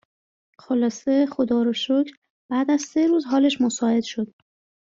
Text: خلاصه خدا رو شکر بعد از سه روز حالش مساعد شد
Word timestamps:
خلاصه 0.63 1.25
خدا 1.25 1.63
رو 1.63 1.73
شکر 1.73 2.15
بعد 2.51 2.71
از 2.71 2.81
سه 2.81 3.07
روز 3.07 3.25
حالش 3.25 3.61
مساعد 3.61 4.03
شد 4.03 4.33